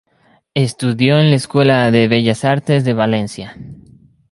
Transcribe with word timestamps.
Estudió 0.55 1.19
en 1.19 1.29
la 1.29 1.35
Escuela 1.35 1.91
de 1.91 2.07
Bellas 2.07 2.43
Artes 2.43 2.83
de 2.83 2.93
Valencia. 2.93 3.55